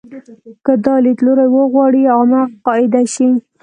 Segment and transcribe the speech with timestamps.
[0.65, 3.29] که دا لیدلوری وغواړي عامه قاعده شي.